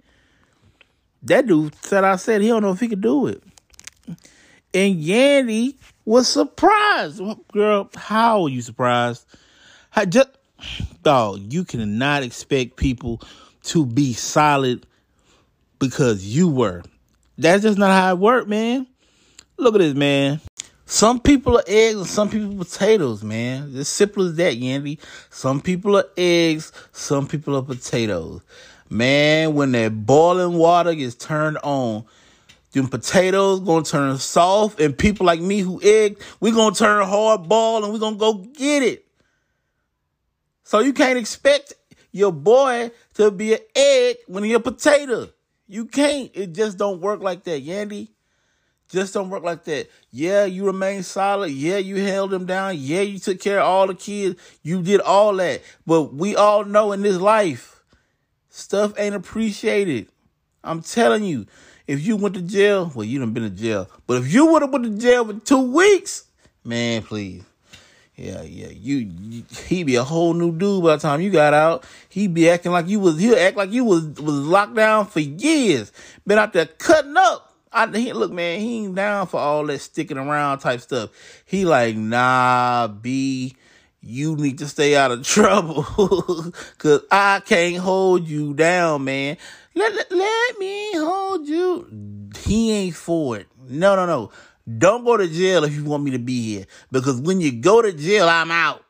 That 1.22 1.46
dude 1.46 1.74
said 1.84 2.04
I 2.04 2.16
said 2.16 2.42
he 2.42 2.48
don't 2.48 2.62
know 2.62 2.72
if 2.72 2.80
he 2.80 2.88
could 2.88 3.00
do 3.00 3.26
it. 3.26 3.42
And 4.74 5.02
Yandy 5.02 5.76
was 6.04 6.28
surprised. 6.28 7.20
Girl, 7.52 7.90
how 7.96 8.44
are 8.44 8.48
you 8.48 8.60
surprised? 8.60 9.26
I 9.96 10.04
just 10.04 10.28
dog, 11.02 11.52
you 11.52 11.64
cannot 11.64 12.22
expect 12.22 12.76
people 12.76 13.20
to 13.62 13.86
be 13.86 14.12
solid 14.12 14.86
because 15.78 16.24
you 16.24 16.48
were. 16.48 16.82
That's 17.36 17.62
just 17.62 17.78
not 17.78 17.90
how 17.90 18.12
it 18.12 18.18
worked, 18.18 18.48
man. 18.48 18.86
Look 19.56 19.74
at 19.74 19.78
this, 19.78 19.94
man. 19.94 20.40
Some 20.86 21.20
people 21.20 21.58
are 21.58 21.64
eggs 21.66 21.96
and 21.98 22.06
some 22.06 22.30
people 22.30 22.54
are 22.54 22.64
potatoes, 22.64 23.22
man. 23.22 23.72
It's 23.74 23.90
simple 23.90 24.26
as 24.26 24.36
that, 24.36 24.54
Yandy. 24.54 24.98
Some 25.28 25.60
people 25.60 25.96
are 25.96 26.06
eggs, 26.16 26.72
some 26.92 27.26
people 27.26 27.56
are 27.56 27.62
potatoes. 27.62 28.40
Man, 28.88 29.54
when 29.54 29.72
that 29.72 30.06
boiling 30.06 30.56
water 30.56 30.94
gets 30.94 31.14
turned 31.14 31.58
on, 31.58 32.06
them 32.72 32.88
potatoes 32.88 33.60
gonna 33.60 33.84
turn 33.84 34.16
soft, 34.18 34.80
and 34.80 34.96
people 34.96 35.26
like 35.26 35.40
me 35.40 35.60
who 35.60 35.80
egg, 35.82 36.22
we 36.40 36.52
gonna 36.52 36.74
turn 36.74 37.06
hard 37.06 37.48
ball 37.48 37.84
and 37.84 37.92
we 37.92 37.98
gonna 37.98 38.16
go 38.16 38.34
get 38.34 38.82
it. 38.82 39.06
So 40.64 40.80
you 40.80 40.92
can't 40.92 41.18
expect 41.18 41.74
your 42.12 42.32
boy 42.32 42.90
to 43.14 43.30
be 43.30 43.54
an 43.54 43.60
egg 43.74 44.16
when 44.26 44.44
he 44.44 44.54
a 44.54 44.60
potato. 44.60 45.28
You 45.68 45.84
can't. 45.84 46.30
It 46.34 46.54
just 46.54 46.78
don't 46.78 47.00
work 47.00 47.20
like 47.20 47.44
that, 47.44 47.64
Yandy. 47.64 48.08
Just 48.88 49.12
don't 49.12 49.28
work 49.28 49.42
like 49.42 49.64
that. 49.64 49.90
Yeah, 50.10 50.46
you 50.46 50.64
remain 50.64 51.02
solid. 51.02 51.50
Yeah, 51.50 51.76
you 51.76 51.96
held 51.96 52.30
them 52.30 52.46
down. 52.46 52.76
Yeah, 52.78 53.02
you 53.02 53.18
took 53.18 53.38
care 53.38 53.60
of 53.60 53.66
all 53.66 53.86
the 53.86 53.94
kids. 53.94 54.40
You 54.62 54.82
did 54.82 55.02
all 55.02 55.36
that. 55.36 55.60
But 55.86 56.14
we 56.14 56.34
all 56.34 56.64
know 56.64 56.92
in 56.92 57.02
this 57.02 57.18
life, 57.18 57.82
stuff 58.48 58.94
ain't 58.98 59.14
appreciated. 59.14 60.08
I'm 60.64 60.80
telling 60.80 61.22
you, 61.22 61.46
if 61.86 62.04
you 62.04 62.16
went 62.16 62.34
to 62.36 62.42
jail, 62.42 62.90
well, 62.94 63.04
you 63.04 63.18
done 63.18 63.32
been 63.32 63.42
to 63.42 63.50
jail. 63.50 63.90
But 64.06 64.22
if 64.22 64.32
you 64.32 64.46
would 64.46 64.62
have 64.62 64.72
went 64.72 64.84
to 64.86 64.98
jail 64.98 65.26
for 65.26 65.34
two 65.34 65.72
weeks, 65.72 66.24
man, 66.64 67.02
please. 67.02 67.44
Yeah, 68.18 68.42
yeah, 68.42 68.70
you, 68.70 69.12
you 69.20 69.44
he 69.68 69.84
be 69.84 69.94
a 69.94 70.02
whole 70.02 70.34
new 70.34 70.50
dude 70.50 70.82
by 70.82 70.96
the 70.96 71.00
time 71.00 71.20
you 71.20 71.30
got 71.30 71.54
out. 71.54 71.84
He 72.08 72.26
be 72.26 72.50
acting 72.50 72.72
like 72.72 72.88
you 72.88 72.98
was 72.98 73.16
he'll 73.16 73.36
act 73.38 73.56
like 73.56 73.70
you 73.70 73.84
was 73.84 74.06
was 74.08 74.34
locked 74.34 74.74
down 74.74 75.06
for 75.06 75.20
years. 75.20 75.92
Been 76.26 76.36
out 76.36 76.52
there 76.52 76.66
cutting 76.66 77.16
up. 77.16 77.54
I 77.72 77.86
he, 77.96 78.12
look, 78.12 78.32
man, 78.32 78.58
he 78.58 78.86
ain't 78.86 78.96
down 78.96 79.28
for 79.28 79.38
all 79.38 79.64
that 79.66 79.78
sticking 79.78 80.18
around 80.18 80.58
type 80.58 80.80
stuff. 80.80 81.10
He 81.44 81.64
like, 81.64 81.94
nah, 81.94 82.88
B, 82.88 83.54
you 84.02 84.34
need 84.34 84.58
to 84.58 84.66
stay 84.66 84.96
out 84.96 85.12
of 85.12 85.22
trouble. 85.26 85.84
Cause 86.78 87.02
I 87.12 87.40
can't 87.46 87.76
hold 87.76 88.26
you 88.26 88.52
down, 88.52 89.04
man. 89.04 89.36
Let, 89.76 89.94
let, 89.94 90.10
let 90.10 90.58
me 90.58 90.90
hold 90.96 91.46
you. 91.46 92.30
He 92.44 92.72
ain't 92.72 92.96
for 92.96 93.36
it. 93.36 93.46
No, 93.68 93.94
no, 93.94 94.06
no. 94.06 94.32
Don't 94.76 95.04
go 95.04 95.16
to 95.16 95.26
jail 95.26 95.64
if 95.64 95.74
you 95.74 95.84
want 95.84 96.02
me 96.02 96.10
to 96.10 96.18
be 96.18 96.42
here. 96.42 96.66
Because 96.92 97.20
when 97.20 97.40
you 97.40 97.52
go 97.52 97.80
to 97.80 97.92
jail, 97.92 98.28
I'm 98.28 98.50
out. 98.50 98.84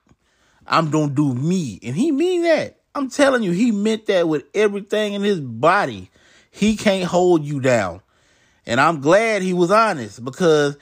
I'm 0.66 0.90
gonna 0.90 1.12
do 1.12 1.34
me. 1.34 1.78
And 1.82 1.94
he 1.94 2.10
mean 2.10 2.42
that. 2.42 2.80
I'm 2.94 3.08
telling 3.08 3.42
you, 3.42 3.52
he 3.52 3.70
meant 3.70 4.06
that 4.06 4.28
with 4.28 4.44
everything 4.54 5.14
in 5.14 5.22
his 5.22 5.40
body. 5.40 6.10
He 6.50 6.76
can't 6.76 7.04
hold 7.04 7.44
you 7.44 7.60
down. 7.60 8.02
And 8.66 8.80
I'm 8.80 9.00
glad 9.00 9.42
he 9.42 9.52
was 9.52 9.70
honest 9.70 10.24
because 10.24 10.76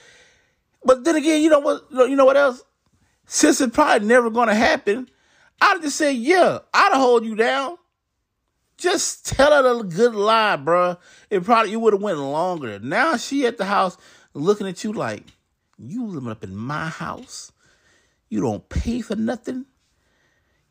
but 0.87 1.03
then 1.03 1.17
again, 1.17 1.43
you 1.43 1.51
know 1.51 1.59
what 1.59 1.85
you 1.91 2.15
know 2.15 2.25
what 2.25 2.37
else? 2.37 2.63
Since 3.27 3.61
it's 3.61 3.75
probably 3.75 4.07
never 4.07 4.31
gonna 4.31 4.55
happen, 4.55 5.11
I'd 5.61 5.83
just 5.83 5.97
say, 5.97 6.13
yeah, 6.13 6.61
I'd 6.73 6.93
hold 6.95 7.25
you 7.25 7.35
down. 7.35 7.77
Just 8.79 9.27
tell 9.27 9.51
her 9.51 9.81
a 9.81 9.83
good 9.83 10.15
lie, 10.15 10.57
bro. 10.57 10.97
It 11.29 11.43
probably 11.45 11.73
you 11.73 11.81
would 11.81 11.93
have 11.93 12.03
went 12.03 12.19
longer. 12.19 12.79
Now 12.79 13.17
she 13.17 13.47
at 13.47 13.59
the 13.59 13.65
house 13.65 13.97
looking 14.37 14.69
at 14.69 14.85
you 14.85 14.93
like, 14.93 15.25
you 15.79 16.07
living 16.07 16.31
up 16.31 16.45
in 16.45 16.55
my 16.55 16.87
house. 16.89 17.53
You 18.29 18.41
don't 18.41 18.69
pay 18.69 19.01
for 19.01 19.17
nothing. 19.17 19.67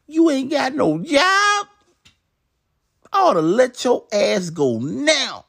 You 0.07 0.29
ain't 0.29 0.51
got 0.51 0.73
no 0.73 0.99
job. 0.99 1.67
I 3.11 3.19
ought 3.21 3.33
to 3.33 3.41
let 3.41 3.83
your 3.83 4.05
ass 4.11 4.49
go 4.49 4.79
now. 4.79 5.45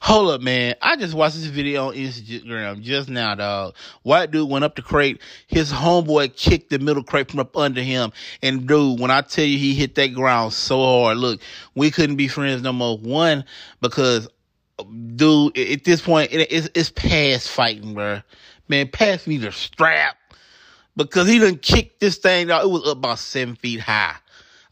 Hold 0.00 0.30
up, 0.30 0.40
man. 0.42 0.76
I 0.80 0.94
just 0.96 1.14
watched 1.14 1.34
this 1.34 1.46
video 1.46 1.88
on 1.88 1.94
Instagram 1.94 2.82
just 2.82 3.08
now, 3.08 3.34
dog. 3.34 3.74
White 4.02 4.30
dude 4.30 4.48
went 4.48 4.64
up 4.64 4.76
the 4.76 4.82
crate. 4.82 5.20
His 5.48 5.72
homeboy 5.72 6.36
kicked 6.36 6.70
the 6.70 6.78
middle 6.78 7.02
crate 7.02 7.30
from 7.30 7.40
up 7.40 7.56
under 7.56 7.82
him. 7.82 8.12
And 8.42 8.68
dude, 8.68 9.00
when 9.00 9.10
I 9.10 9.22
tell 9.22 9.44
you 9.44 9.58
he 9.58 9.74
hit 9.74 9.96
that 9.96 10.14
ground 10.14 10.52
so 10.52 10.80
hard, 10.80 11.16
look, 11.16 11.40
we 11.74 11.90
couldn't 11.90 12.16
be 12.16 12.28
friends 12.28 12.62
no 12.62 12.72
more. 12.72 12.96
One, 12.96 13.44
because 13.80 14.28
dude, 14.84 15.58
at 15.58 15.84
this 15.84 16.00
point, 16.00 16.30
it's, 16.32 16.68
it's 16.74 16.90
past 16.90 17.48
fighting, 17.50 17.94
bro. 17.94 18.20
Man, 18.68 18.88
pass 18.88 19.26
me 19.26 19.38
the 19.38 19.52
strap. 19.52 20.16
Because 20.96 21.28
he 21.28 21.38
done 21.38 21.58
kicked 21.58 22.00
this 22.00 22.16
thing 22.18 22.50
out. 22.50 22.64
It 22.64 22.70
was 22.70 22.86
up 22.86 22.98
about 22.98 23.18
seven 23.18 23.54
feet 23.54 23.80
high. 23.80 24.16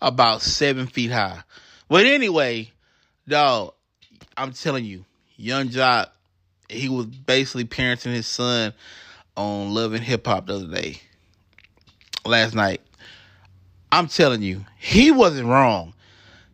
About 0.03 0.43
seven 0.43 0.87
feet 0.87 1.13
high. 1.13 1.43
But 1.89 2.05
anyway, 2.05 2.73
dog, 3.29 3.75
I'm 4.37 4.53
telling 4.53 4.85
you, 4.85 5.05
Young 5.37 5.69
Joc, 5.69 6.09
he 6.69 6.89
was 6.89 7.07
basically 7.07 7.65
parenting 7.65 8.13
his 8.13 8.27
son 8.27 8.75
on 9.37 9.73
Love 9.73 9.93
and 9.93 10.03
Hip 10.03 10.27
Hop 10.27 10.47
the 10.47 10.57
other 10.57 10.67
day. 10.67 11.01
Last 12.25 12.55
night. 12.55 12.81
I'm 13.93 14.09
telling 14.09 14.43
you, 14.43 14.65
he 14.79 15.13
wasn't 15.13 15.47
wrong 15.47 15.95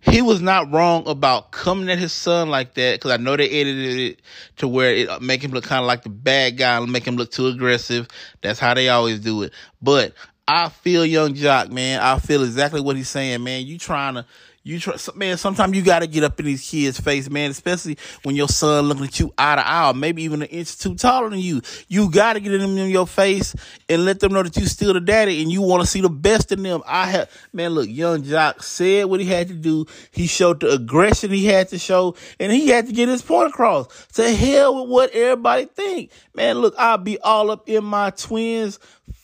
he 0.02 0.21
was 0.21 0.42
not 0.42 0.73
wrong 0.73 1.06
about 1.06 1.52
coming 1.52 1.88
at 1.88 1.99
his 1.99 2.12
son 2.12 2.50
like 2.50 2.75
that 2.75 2.97
because 2.97 3.12
I 3.12 3.16
know 3.18 3.37
they 3.37 3.49
edited 3.49 3.99
it 3.99 4.21
to 4.56 4.66
where 4.66 4.92
it 4.92 5.09
uh, 5.09 5.21
make 5.21 5.42
him 5.42 5.52
look 5.52 5.64
kind 5.64 5.80
of 5.80 5.87
like 5.87 6.02
the 6.02 6.09
bad 6.09 6.56
guy 6.56 6.76
and 6.76 6.90
make 6.90 7.06
him 7.06 7.16
look 7.16 7.30
too 7.30 7.47
aggressive. 7.47 8.09
That's 8.40 8.59
how 8.59 8.75
they 8.75 8.88
always 8.88 9.21
do 9.21 9.42
it. 9.44 9.52
But 9.80 10.12
I 10.49 10.71
feel 10.71 11.06
Young 11.06 11.35
Joc, 11.35 11.71
man. 11.71 12.00
I 12.00 12.18
feel 12.18 12.42
exactly 12.42 12.80
what 12.80 12.97
he's 12.97 13.09
saying, 13.09 13.44
man. 13.44 13.64
You 13.64 13.78
trying 13.78 14.14
to 14.14 14.26
you 14.64 14.78
try, 14.78 14.95
man. 15.16 15.37
Sometimes 15.38 15.76
you 15.76 15.83
got 15.83 16.00
to 16.00 16.07
get 16.07 16.23
up 16.23 16.38
in 16.38 16.47
these 16.47 16.69
kids' 16.69 17.00
face, 17.00 17.28
man. 17.28 17.50
Especially 17.50 17.99
when 18.23 18.37
your 18.37 18.49
son 18.49 18.85
looking 18.85 19.04
at 19.04 19.19
you 19.19 19.33
eye 19.37 19.57
to 19.57 19.69
eye, 19.69 19.92
maybe 19.92 20.23
even 20.23 20.42
an 20.42 20.49
inch 20.49 20.78
too 20.78 20.95
taller 20.95 21.31
than 21.31 21.40
you. 21.40 21.62
You 21.88 22.11
got 22.11 22.35
to 22.35 22.40
get 22.40 22.52
in 22.52 22.61
them 22.61 22.78
in 22.78 22.90
your 22.90 23.07
face 23.07 23.57
and 23.88 24.04
let 24.04 24.21
them 24.21 24.33
know 24.33 24.42
that 24.42 24.57
you 24.57 24.66
still 24.66 24.95
the 24.95 25.00
daddy 25.00 25.42
and 25.42 25.50
you 25.50 25.62
want 25.62 25.83
to 25.83 25.87
see 25.87 26.00
the 26.00 26.09
best 26.09 26.52
in 26.52 26.62
them. 26.62 26.83
I 26.87 27.07
have, 27.07 27.31
man. 27.52 27.73
Look, 27.73 27.88
young 27.88 28.23
Joc 28.23 28.62
said 28.62 29.07
what 29.07 29.21
he 29.21 29.26
had 29.26 29.49
to 29.49 29.54
do. 29.54 29.87
He 30.12 30.28
showed 30.28 30.61
the 30.61 30.71
aggression 30.71 31.31
he 31.31 31.47
had 31.47 31.69
to 31.71 31.78
show, 31.78 32.14
and 32.38 32.52
he 32.52 32.69
had 32.69 32.87
to 32.87 32.92
get 32.92 33.09
his 33.09 33.23
point 33.23 33.49
across. 33.49 34.07
To 34.14 34.33
hell 34.33 34.81
with 34.81 34.90
what 34.90 35.11
everybody 35.11 35.64
think, 35.64 36.12
man. 36.35 36.59
Look, 36.59 36.75
I'll 36.78 36.99
be 36.99 37.19
all 37.19 37.50
up 37.50 37.69
in 37.69 37.85
my 37.85 38.11
twins 38.11 38.78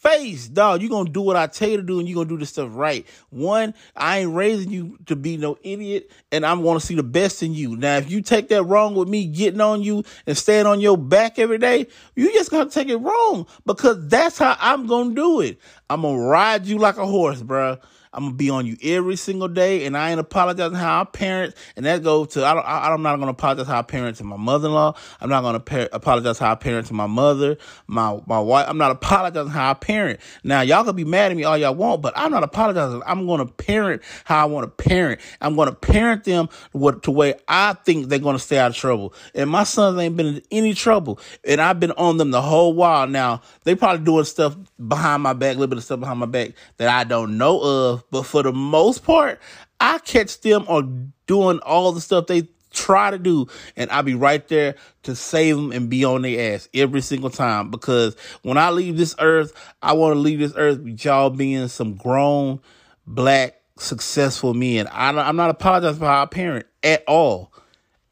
face, 0.08 0.48
dog. 0.48 0.82
You 0.82 0.88
gonna 0.88 1.10
do 1.10 1.20
what 1.20 1.36
I 1.36 1.46
tell 1.46 1.68
you 1.68 1.76
to 1.78 1.82
do, 1.82 1.98
and 1.98 2.08
you 2.08 2.14
gonna 2.14 2.28
do 2.28 2.38
this 2.38 2.50
stuff 2.50 2.70
right. 2.72 3.06
One, 3.30 3.74
I 3.96 4.20
ain't 4.20 4.34
raising 4.34 4.70
you 4.70 4.98
to 5.06 5.16
be 5.16 5.36
no 5.36 5.58
idiot, 5.62 6.10
and 6.32 6.44
I'm 6.44 6.62
gonna 6.62 6.80
see 6.80 6.94
the 6.94 7.02
best 7.02 7.42
in 7.42 7.54
you. 7.54 7.76
Now, 7.76 7.96
if 7.96 8.10
you 8.10 8.22
take 8.22 8.48
that 8.48 8.62
wrong 8.64 8.94
with 8.94 9.08
me 9.08 9.26
getting 9.26 9.60
on 9.60 9.82
you 9.82 10.04
and 10.26 10.36
staying 10.36 10.66
on 10.66 10.80
your 10.80 10.96
back 10.96 11.38
every 11.38 11.58
day, 11.58 11.86
you 12.14 12.32
just 12.32 12.50
gonna 12.50 12.70
take 12.70 12.88
it 12.88 12.96
wrong 12.96 13.46
because 13.66 14.08
that's 14.08 14.38
how 14.38 14.56
I'm 14.60 14.86
gonna 14.86 15.14
do 15.14 15.40
it. 15.40 15.58
I'm 15.90 16.02
gonna 16.02 16.18
ride 16.18 16.66
you 16.66 16.78
like 16.78 16.96
a 16.98 17.06
horse, 17.06 17.42
bro. 17.42 17.78
I'm 18.12 18.24
gonna 18.24 18.34
be 18.34 18.50
on 18.50 18.66
you 18.66 18.76
every 18.82 19.16
single 19.16 19.48
day, 19.48 19.86
and 19.86 19.96
I 19.96 20.10
ain't 20.10 20.20
apologizing 20.20 20.76
how 20.76 21.02
I 21.02 21.04
parent. 21.04 21.54
And 21.76 21.84
that 21.86 22.02
goes 22.02 22.28
to 22.28 22.44
I 22.44 22.54
don't. 22.54 22.64
I, 22.64 22.92
I'm 22.92 23.02
not 23.02 23.16
gonna 23.18 23.30
apologize 23.30 23.66
how 23.66 23.78
I 23.78 23.82
parent 23.82 24.16
to 24.18 24.24
my 24.24 24.36
mother-in-law. 24.36 24.94
I'm 25.20 25.28
not 25.28 25.42
gonna 25.42 25.60
par- 25.60 25.88
apologize 25.92 26.38
how 26.38 26.52
I 26.52 26.54
parent 26.54 26.86
to 26.88 26.94
my 26.94 27.06
mother, 27.06 27.58
my 27.86 28.20
my 28.26 28.40
wife. 28.40 28.66
I'm 28.68 28.78
not 28.78 28.90
apologizing 28.90 29.52
how 29.52 29.70
I 29.70 29.74
parent. 29.74 30.20
Now 30.42 30.62
y'all 30.62 30.84
can 30.84 30.96
be 30.96 31.04
mad 31.04 31.30
at 31.30 31.36
me 31.36 31.44
all 31.44 31.56
y'all 31.56 31.74
want, 31.74 32.02
but 32.02 32.12
I'm 32.16 32.30
not 32.30 32.42
apologizing. 32.42 33.02
I'm 33.06 33.26
gonna 33.26 33.46
parent 33.46 34.02
how 34.24 34.42
I 34.42 34.44
want 34.46 34.64
to 34.64 34.84
parent. 34.84 35.20
I'm 35.40 35.54
gonna 35.54 35.72
parent 35.72 36.24
them 36.24 36.48
what 36.72 37.02
to 37.04 37.10
where 37.10 37.36
I 37.46 37.74
think 37.74 38.08
they're 38.08 38.18
gonna 38.18 38.38
stay 38.38 38.58
out 38.58 38.70
of 38.70 38.76
trouble. 38.76 39.14
And 39.34 39.50
my 39.50 39.64
sons 39.64 39.98
ain't 39.98 40.16
been 40.16 40.26
in 40.26 40.42
any 40.50 40.74
trouble, 40.74 41.20
and 41.44 41.60
I've 41.60 41.78
been 41.78 41.92
on 41.92 42.16
them 42.16 42.30
the 42.30 42.42
whole 42.42 42.72
while. 42.72 43.06
Now 43.06 43.42
they 43.64 43.74
probably 43.74 44.04
doing 44.04 44.24
stuff 44.24 44.56
behind 44.88 45.22
my 45.22 45.34
back, 45.34 45.56
a 45.56 45.58
little 45.58 45.68
bit 45.68 45.77
of 45.78 45.84
stuff 45.84 46.00
behind 46.00 46.20
my 46.20 46.26
back 46.26 46.52
that 46.76 46.88
I 46.88 47.04
don't 47.04 47.38
know 47.38 47.60
of 47.60 48.04
but 48.10 48.24
for 48.24 48.42
the 48.42 48.52
most 48.52 49.04
part, 49.04 49.40
I 49.80 49.98
catch 49.98 50.40
them 50.40 50.64
on 50.68 51.12
doing 51.26 51.58
all 51.60 51.92
the 51.92 52.00
stuff 52.00 52.26
they 52.26 52.48
try 52.72 53.10
to 53.10 53.18
do, 53.18 53.46
and 53.76 53.90
I'll 53.90 54.02
be 54.02 54.14
right 54.14 54.46
there 54.48 54.76
to 55.04 55.14
save 55.14 55.56
them 55.56 55.72
and 55.72 55.88
be 55.88 56.04
on 56.04 56.22
their 56.22 56.54
ass 56.54 56.68
every 56.74 57.00
single 57.00 57.30
time. 57.30 57.70
Because 57.70 58.16
when 58.42 58.58
I 58.58 58.70
leave 58.70 58.96
this 58.96 59.14
earth, 59.18 59.52
I 59.82 59.92
want 59.92 60.14
to 60.14 60.18
leave 60.18 60.38
this 60.38 60.52
earth 60.56 60.80
with 60.80 61.04
y'all 61.04 61.30
being 61.30 61.68
some 61.68 61.94
grown, 61.94 62.60
black, 63.06 63.60
successful 63.78 64.54
men. 64.54 64.86
I, 64.88 65.10
I'm 65.10 65.36
not 65.36 65.50
apologizing 65.50 66.00
for 66.00 66.06
our 66.06 66.26
parent 66.26 66.66
at 66.82 67.04
all, 67.06 67.52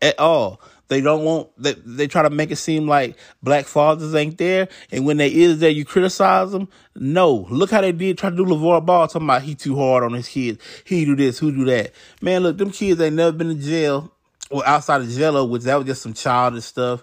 at 0.00 0.18
all. 0.18 0.60
They 0.88 1.00
don't 1.00 1.24
want 1.24 1.48
they 1.58 1.74
they 1.84 2.06
try 2.06 2.22
to 2.22 2.30
make 2.30 2.50
it 2.50 2.56
seem 2.56 2.86
like 2.86 3.16
black 3.42 3.64
fathers 3.64 4.14
ain't 4.14 4.38
there, 4.38 4.68
and 4.92 5.04
when 5.04 5.16
they 5.16 5.32
is 5.32 5.58
there, 5.58 5.70
you 5.70 5.84
criticize 5.84 6.52
them. 6.52 6.68
No, 6.94 7.46
look 7.50 7.70
how 7.70 7.80
they 7.80 7.92
did 7.92 8.18
try 8.18 8.30
to 8.30 8.36
do 8.36 8.44
LaVar 8.44 8.86
Ball 8.86 9.08
talking 9.08 9.26
about 9.26 9.42
he 9.42 9.54
too 9.54 9.76
hard 9.76 10.04
on 10.04 10.12
his 10.12 10.28
kids. 10.28 10.62
He 10.84 11.04
do 11.04 11.16
this, 11.16 11.38
who 11.38 11.50
do 11.50 11.64
that. 11.64 11.92
Man, 12.20 12.42
look, 12.42 12.58
them 12.58 12.70
kids 12.70 13.00
ain't 13.00 13.16
never 13.16 13.32
been 13.32 13.50
in 13.50 13.60
jail 13.60 14.12
or 14.50 14.66
outside 14.66 15.00
of 15.00 15.08
Gelo, 15.08 15.48
which 15.48 15.62
that 15.62 15.76
was 15.76 15.86
just 15.86 16.02
some 16.02 16.14
childish 16.14 16.64
stuff. 16.64 17.02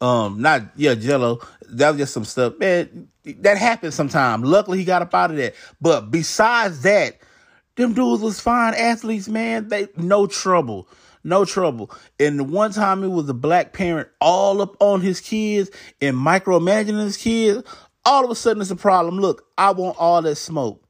Um, 0.00 0.40
not 0.40 0.62
yeah, 0.76 0.94
Gelo. 0.94 1.44
That 1.70 1.90
was 1.90 1.98
just 1.98 2.14
some 2.14 2.24
stuff. 2.24 2.56
Man, 2.58 3.08
that 3.24 3.58
happens 3.58 3.94
sometimes. 3.94 4.44
Luckily, 4.44 4.78
he 4.78 4.84
got 4.84 5.02
up 5.02 5.14
out 5.14 5.30
of 5.30 5.36
that. 5.36 5.54
But 5.80 6.10
besides 6.10 6.82
that, 6.82 7.18
them 7.76 7.92
dudes 7.92 8.22
was 8.22 8.40
fine 8.40 8.74
athletes, 8.74 9.28
man. 9.28 9.68
They 9.68 9.88
no 9.96 10.26
trouble 10.26 10.88
no 11.24 11.44
trouble. 11.44 11.90
And 12.18 12.38
the 12.38 12.44
one 12.44 12.72
time 12.72 13.02
it 13.04 13.08
was 13.08 13.28
a 13.28 13.34
black 13.34 13.72
parent 13.72 14.08
all 14.20 14.60
up 14.62 14.76
on 14.80 15.00
his 15.00 15.20
kids 15.20 15.70
and 16.00 16.16
micromanaging 16.16 17.02
his 17.02 17.16
kids, 17.16 17.62
all 18.04 18.24
of 18.24 18.30
a 18.30 18.34
sudden 18.34 18.62
it's 18.62 18.70
a 18.70 18.76
problem. 18.76 19.18
Look, 19.18 19.46
I 19.56 19.70
want 19.72 19.96
all 19.98 20.22
that 20.22 20.36
smoke. 20.36 20.82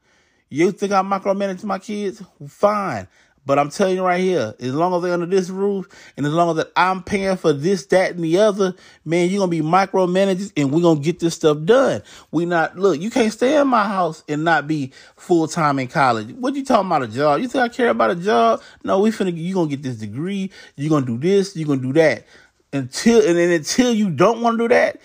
You 0.51 0.73
think 0.73 0.93
I'm 0.93 1.11
micromanaging 1.11 1.65
my 1.65 1.79
kids? 1.79 2.23
Fine. 2.49 3.09
But 3.49 3.59
I'm 3.59 3.71
telling 3.71 3.97
you 3.97 4.05
right 4.05 4.21
here, 4.21 4.55
as 4.61 4.75
long 4.75 4.93
as 4.93 5.01
they're 5.01 5.15
under 5.15 5.25
this 5.25 5.49
roof 5.49 5.89
and 6.19 6.27
as 6.27 6.35
long 6.35 6.51
as 6.51 6.57
that 6.57 6.73
I'm 6.77 7.03
paying 7.03 7.39
for 7.39 7.55
this, 7.55 7.87
that, 7.87 8.11
and 8.11 8.23
the 8.23 8.37
other, 8.37 8.75
man, 9.07 9.31
you're 9.31 9.39
gonna 9.39 9.51
be 9.51 9.63
micromanagers 9.63 10.53
and 10.55 10.71
we're 10.71 10.83
gonna 10.83 11.01
get 11.01 11.19
this 11.19 11.37
stuff 11.37 11.57
done. 11.65 12.03
We 12.31 12.45
not 12.45 12.79
look, 12.79 13.01
you 13.01 13.09
can't 13.09 13.33
stay 13.33 13.59
in 13.59 13.67
my 13.67 13.85
house 13.85 14.23
and 14.29 14.45
not 14.45 14.69
be 14.69 14.93
full 15.17 15.49
time 15.49 15.79
in 15.79 15.89
college. 15.89 16.31
What 16.33 16.57
you 16.57 16.63
talking 16.63 16.89
about 16.89 17.05
a 17.05 17.09
job? 17.09 17.41
You 17.41 17.49
think 17.49 17.65
I 17.65 17.71
care 17.71 17.89
about 17.89 18.11
a 18.11 18.17
job? 18.17 18.61
No, 18.85 19.01
we 19.01 19.13
finna 19.13 19.35
you 19.35 19.55
gonna 19.55 19.71
get 19.71 19.83
this 19.83 19.97
degree, 19.97 20.51
you're 20.77 20.91
gonna 20.91 21.07
do 21.07 21.17
this, 21.17 21.57
you're 21.57 21.69
gonna 21.69 21.81
do 21.81 21.95
that. 21.95 22.27
Until 22.75 23.27
and 23.27 23.39
then 23.39 23.51
until 23.51 23.95
you 23.95 24.11
don't 24.11 24.43
want 24.43 24.59
to 24.59 24.65
do 24.65 24.69
that, 24.75 25.01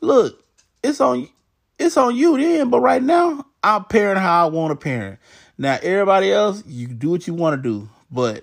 look, 0.00 0.42
it's 0.82 0.98
on 0.98 1.28
it's 1.78 1.98
on 1.98 2.16
you 2.16 2.38
then. 2.38 2.70
But 2.70 2.80
right 2.80 3.02
now, 3.02 3.44
I'm 3.62 3.84
parent 3.84 4.18
how 4.18 4.46
I 4.46 4.50
want 4.50 4.70
to 4.70 4.82
parent. 4.82 5.18
Now, 5.62 5.78
everybody 5.80 6.32
else, 6.32 6.64
you 6.66 6.88
do 6.88 7.08
what 7.08 7.28
you 7.28 7.34
want 7.34 7.56
to 7.56 7.62
do, 7.62 7.88
but 8.10 8.42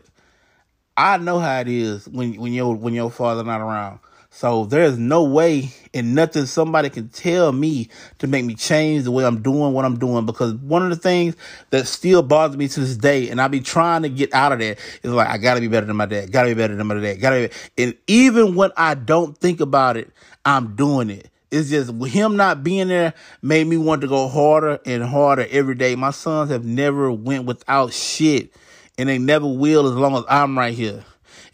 I 0.96 1.18
know 1.18 1.38
how 1.38 1.60
it 1.60 1.68
is 1.68 2.08
when 2.08 2.36
when 2.36 2.54
your 2.54 2.74
when 2.74 2.94
your 2.94 3.12
father 3.12 3.44
not 3.44 3.60
around. 3.60 4.00
So 4.30 4.64
there's 4.64 4.98
no 4.98 5.26
way 5.26 5.74
and 5.94 6.16
nothing 6.16 6.46
somebody 6.46 6.90
can 6.90 7.10
tell 7.10 7.52
me 7.52 7.90
to 8.20 8.28
make 8.28 8.46
me 8.46 8.56
change 8.56 9.04
the 9.04 9.12
way 9.12 9.26
I'm 9.26 9.42
doing 9.42 9.74
what 9.74 9.84
I'm 9.84 10.00
doing 10.00 10.26
because 10.26 10.54
one 10.54 10.82
of 10.82 10.92
the 10.92 10.96
things 10.96 11.36
that 11.72 11.88
still 11.88 12.24
bothers 12.24 12.56
me 12.56 12.70
to 12.70 12.80
this 12.80 12.96
day, 12.96 13.28
and 13.28 13.42
I 13.42 13.50
be 13.50 13.60
trying 13.60 14.04
to 14.04 14.10
get 14.10 14.34
out 14.34 14.54
of 14.54 14.60
that, 14.60 14.80
is 15.04 15.12
like 15.12 15.28
I 15.28 15.38
gotta 15.40 15.60
be 15.60 15.68
better 15.68 15.88
than 15.88 15.98
my 15.98 16.06
dad, 16.06 16.32
gotta 16.32 16.48
be 16.48 16.54
better 16.54 16.78
than 16.78 16.88
my 16.88 17.02
dad, 17.02 17.20
gotta 17.20 17.50
be. 17.50 17.84
And 17.84 17.98
even 18.08 18.56
when 18.56 18.72
I 18.78 18.94
don't 18.94 19.38
think 19.38 19.60
about 19.60 19.98
it, 19.98 20.10
I'm 20.46 20.78
doing 20.78 21.10
it. 21.10 21.30
It's 21.52 21.70
just 21.70 21.92
him 21.92 22.38
not 22.38 22.64
being 22.64 22.90
there 22.90 23.14
made 23.42 23.66
me 23.66 23.78
want 23.78 24.02
to 24.02 24.08
go 24.08 24.28
harder 24.28 24.80
and 24.86 25.04
harder 25.04 25.48
every 25.50 25.76
day. 25.76 25.96
My 25.96 26.12
sons 26.12 26.52
have 26.52 26.64
never 26.64 27.12
went 27.12 27.46
without 27.46 27.92
shit, 27.92 28.54
and 28.98 29.10
they 29.10 29.18
never 29.18 29.48
will 29.48 29.88
as 29.88 29.96
long 29.96 30.16
as 30.16 30.24
I'm 30.30 30.58
right 30.58 30.74
here. 30.74 31.04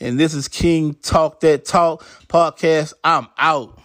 And 0.01 0.19
this 0.19 0.34
is 0.34 0.49
King 0.49 0.95
Talk 0.95 1.39
That 1.39 1.63
Talk 1.63 2.03
podcast. 2.27 2.93
I'm 3.03 3.27
out. 3.38 3.79